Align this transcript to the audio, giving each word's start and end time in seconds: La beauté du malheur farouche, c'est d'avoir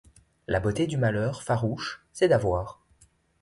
La 0.47 0.59
beauté 0.59 0.87
du 0.87 0.97
malheur 0.97 1.43
farouche, 1.43 2.03
c'est 2.11 2.27
d'avoir 2.27 2.81